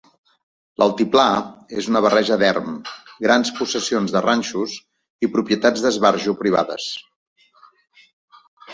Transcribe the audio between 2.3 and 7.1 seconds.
de erm, grans possessions de ranxos i propietats d'esbarjo privades.